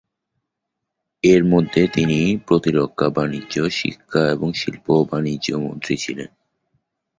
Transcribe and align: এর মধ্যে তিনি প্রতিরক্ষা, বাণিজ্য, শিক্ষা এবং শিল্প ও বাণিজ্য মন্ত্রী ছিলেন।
এর 1.23 1.41
মধ্যে 1.45 1.81
তিনি 1.87 2.19
প্রতিরক্ষা, 2.47 3.09
বাণিজ্য, 3.09 3.55
শিক্ষা 3.71 4.23
এবং 4.31 4.49
শিল্প 4.53 4.85
ও 4.91 5.01
বাণিজ্য 5.05 5.47
মন্ত্রী 5.57 5.95
ছিলেন। 5.97 6.29